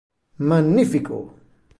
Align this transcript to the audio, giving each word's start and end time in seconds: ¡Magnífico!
¡Magnífico! 0.49 1.15